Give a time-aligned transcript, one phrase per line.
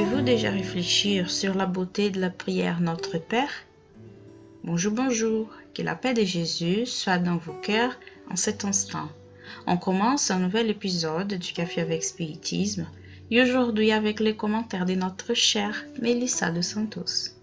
[0.00, 3.52] Avez-vous déjà réfléchi sur la beauté de la prière Notre Père?
[4.64, 7.98] Bonjour, bonjour, que la paix de Jésus soit dans vos cœurs
[8.30, 9.10] en cet instant.
[9.66, 12.86] On commence un nouvel épisode du Café avec Spiritisme
[13.30, 17.34] et aujourd'hui avec les commentaires de notre chère Mélissa de Santos.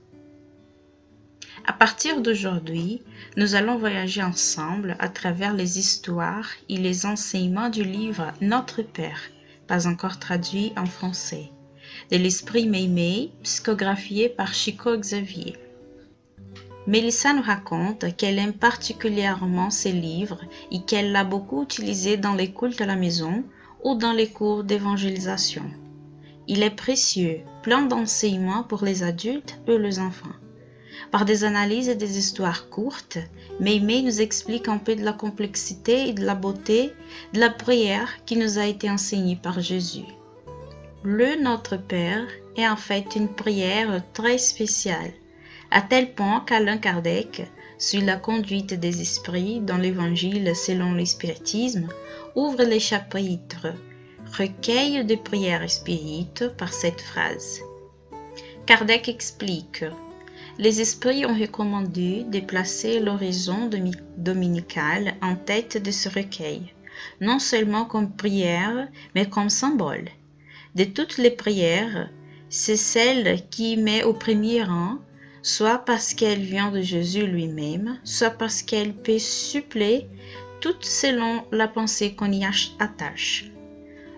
[1.64, 3.04] À partir d'aujourd'hui,
[3.36, 9.22] nous allons voyager ensemble à travers les histoires et les enseignements du livre Notre Père,
[9.68, 11.52] pas encore traduit en français
[12.12, 15.56] de l'esprit Meimei, psychographié par Chico Xavier.
[16.88, 20.40] Mélissa nous raconte qu'elle aime particulièrement ces livres
[20.72, 23.44] et qu'elle l'a beaucoup utilisé dans les cultes à la maison
[23.84, 25.64] ou dans les cours d'évangélisation.
[26.48, 30.36] Il est précieux, plein d'enseignements pour les adultes et les enfants.
[31.12, 33.18] Par des analyses et des histoires courtes,
[33.60, 36.94] Meimei nous explique un peu de la complexité et de la beauté
[37.34, 40.06] de la prière qui nous a été enseignée par Jésus.
[41.04, 45.12] Le Notre Père est en fait une prière très spéciale,
[45.70, 47.44] à tel point qu'Alain Kardec,
[47.78, 51.88] sur la conduite des esprits dans l'Évangile selon l'espiritisme,
[52.36, 53.68] ouvre les chapitres
[54.38, 57.62] Recueil de prières spirites par cette phrase.
[58.66, 59.86] Kardec explique
[60.60, 63.70] les esprits ont recommandé de placer l'horizon
[64.18, 66.74] dominical en tête de ce recueil,
[67.22, 70.10] non seulement comme prière, mais comme symbole.
[70.78, 72.08] De toutes les prières,
[72.50, 75.00] c'est celle qui met au premier rang,
[75.42, 80.06] soit parce qu'elle vient de Jésus lui-même, soit parce qu'elle peut suppléer
[80.62, 82.46] toutes selon la pensée qu'on y
[82.78, 83.46] attache.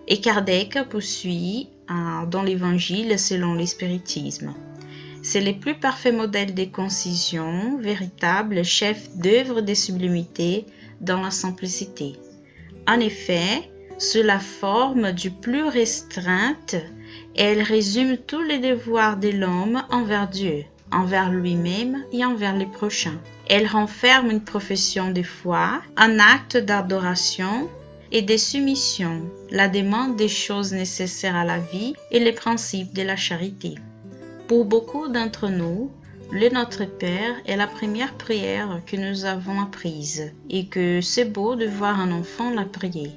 [0.09, 4.53] Et Kardec poursuit dans l'Évangile selon l'espiritisme.
[5.21, 10.65] C'est le plus parfait modèle de concision, véritable chef d'œuvre de sublimité
[10.99, 12.17] dans la simplicité.
[12.85, 16.77] En effet, sous la forme du plus restreinte,
[17.35, 23.19] elle résume tous les devoirs de l'homme envers Dieu, envers lui-même et envers les prochains.
[23.49, 27.69] Elle renferme une profession de foi, un acte d'adoration
[28.13, 29.21] et de soumission,
[29.51, 33.75] la demande des choses nécessaires à la vie et les principes de la charité.
[34.47, 35.91] Pour beaucoup d'entre nous,
[36.31, 41.55] le Notre Père est la première prière que nous avons apprise et que c'est beau
[41.55, 43.11] de voir un enfant la prier.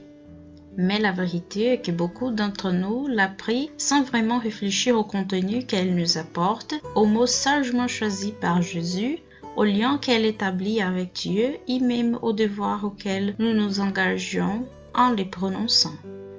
[0.77, 3.31] Mais la vérité est que beaucoup d'entre nous la
[3.77, 9.19] sans vraiment réfléchir au contenu qu'elle nous apporte, aux mots sagement choisis par Jésus,
[9.56, 15.10] au lien qu'elle établit avec Dieu et même aux devoirs auxquels nous nous engageons en
[15.10, 15.94] les prononçant.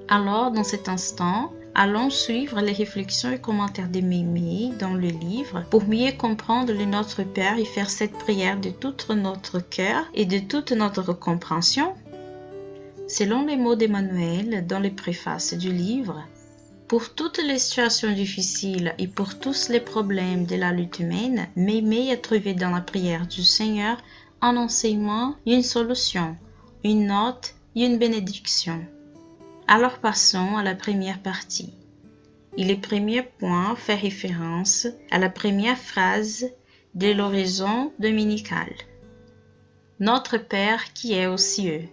[0.07, 5.63] Alors, dans cet instant, allons suivre les réflexions et commentaires de Mémé dans le livre
[5.69, 10.25] pour mieux comprendre le Notre Père et faire cette prière de tout notre cœur et
[10.25, 11.93] de toute notre compréhension
[13.07, 16.23] Selon les mots d'Emmanuel dans les préfaces du livre,
[16.87, 22.11] pour toutes les situations difficiles et pour tous les problèmes de la lutte humaine, Mémé
[22.11, 23.97] a trouvé dans la prière du Seigneur
[24.41, 26.37] un enseignement, une solution,
[26.83, 28.85] une note et une bénédiction.
[29.67, 31.73] Alors passons à la première partie.
[32.57, 36.47] Et le premier point fait référence à la première phrase
[36.95, 38.71] de l'horizon dominical.
[39.99, 41.89] Notre Père qui est aux cieux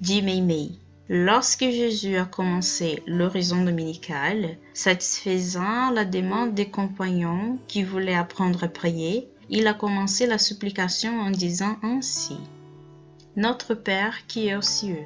[0.00, 0.78] dit Meimei.
[1.08, 8.68] Lorsque Jésus a commencé l'horizon dominical, satisfaisant la demande des compagnons qui voulaient apprendre à
[8.68, 12.36] prier, il a commencé la supplication en disant ainsi
[13.36, 15.04] Notre Père qui est aux cieux.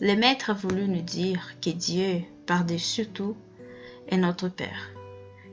[0.00, 3.36] Le Maître a voulu nous dire que Dieu, par-dessus tout,
[4.08, 4.90] est notre Père,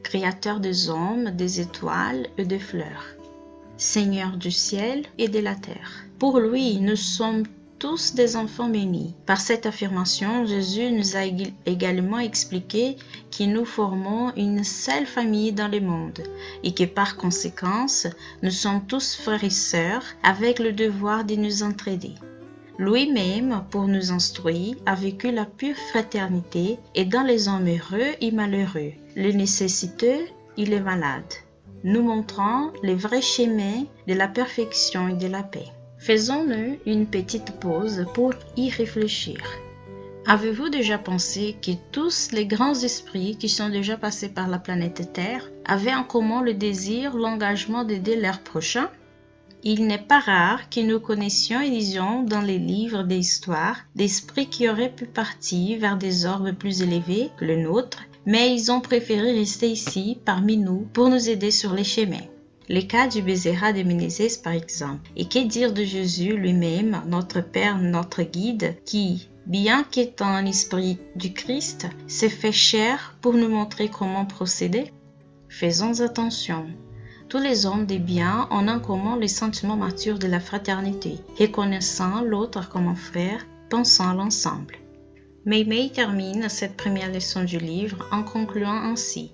[0.03, 3.05] Créateur des hommes, des étoiles et des fleurs,
[3.75, 6.05] Seigneur du ciel et de la terre.
[6.19, 7.43] Pour lui, nous sommes
[7.79, 9.13] tous des enfants bénis.
[9.25, 11.25] Par cette affirmation, Jésus nous a
[11.65, 12.97] également expliqué
[13.35, 16.23] que nous formons une seule famille dans le monde
[16.63, 18.07] et que par conséquence,
[18.41, 22.15] nous sommes tous frères et sœurs avec le devoir de nous entraider.
[22.79, 28.31] Lui-même, pour nous instruire, a vécu la pure fraternité et dans les hommes heureux et
[28.31, 30.27] malheureux, les nécessiteux
[30.57, 31.33] et les malades,
[31.83, 35.71] nous montrant les vrais chemins de la perfection et de la paix.
[35.99, 39.37] Faisons-nous une petite pause pour y réfléchir.
[40.25, 45.11] Avez-vous déjà pensé que tous les grands esprits qui sont déjà passés par la planète
[45.13, 48.89] Terre avaient en commun le désir, l'engagement d'aider leurs prochains?
[49.63, 54.69] Il n'est pas rare que nous connaissions et lisions dans les livres d'histoire d'esprits qui
[54.69, 59.31] auraient pu partir vers des orbes plus élevés que le nôtre, mais ils ont préféré
[59.31, 62.27] rester ici parmi nous pour nous aider sur les chemins.
[62.69, 65.09] Le cas du Bézéra de Ménézès par exemple.
[65.15, 70.99] Et que dire de Jésus lui-même, notre Père, notre guide, qui, bien qu'étant un esprit
[71.15, 74.91] du Christ, s'est fait chair pour nous montrer comment procéder?
[75.47, 76.67] Faisons attention.
[77.29, 82.21] Tous les hommes des biens ont en commun les sentiments matures de la fraternité, reconnaissant
[82.21, 84.75] l'autre comme un frère, pensant à l'ensemble.
[85.45, 89.31] Meimei termine cette première leçon du livre en concluant ainsi.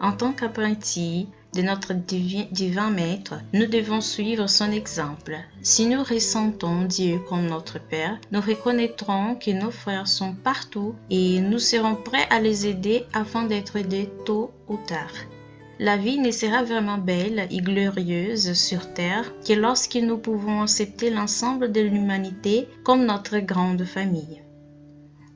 [0.00, 5.36] En tant qu'apprenti de notre divin Maître, nous devons suivre son exemple.
[5.62, 11.40] Si nous ressentons Dieu comme notre Père, nous reconnaîtrons que nos frères sont partout et
[11.40, 15.12] nous serons prêts à les aider afin d'être aidés tôt ou tard.
[15.78, 21.10] La vie ne sera vraiment belle et glorieuse sur terre que lorsque nous pouvons accepter
[21.10, 24.42] l'ensemble de l'humanité comme notre grande famille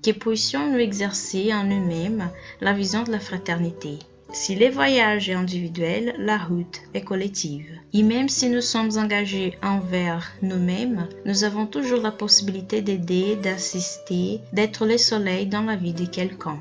[0.06, 2.30] que puissions-nous exercer en nous-mêmes
[2.60, 3.98] la vision de la fraternité?
[4.32, 7.66] Si les voyages est individuel, la route est collective.
[7.92, 14.40] Et même si nous sommes engagés envers nous-mêmes, nous avons toujours la possibilité d'aider, d'assister,
[14.52, 16.58] d'être le soleil dans la vie de quelqu'un.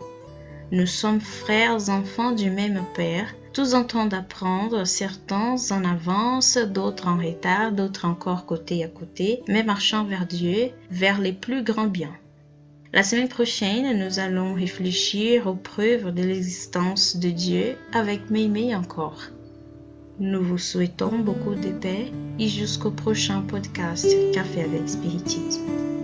[0.71, 7.07] Nous sommes frères enfants du même Père, tous en train d'apprendre, certains en avance, d'autres
[7.07, 11.87] en retard, d'autres encore côté à côté, mais marchant vers Dieu, vers les plus grands
[11.87, 12.15] biens.
[12.93, 19.21] La semaine prochaine, nous allons réfléchir aux preuves de l'existence de Dieu avec Mémé encore.
[20.19, 25.94] Nous vous souhaitons beaucoup de paix et jusqu'au prochain podcast Café avec Spiritisme.